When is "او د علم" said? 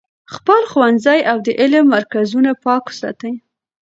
1.31-1.85